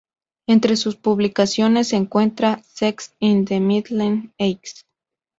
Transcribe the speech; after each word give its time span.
Entre 0.47 0.77
sus 0.77 0.95
publicaciones 0.95 1.89
se 1.89 1.95
encuentran 1.95 2.63
"Sex 2.63 3.13
in 3.19 3.45
the 3.45 3.59
Middle 3.59 4.31
Ages. 4.39 4.87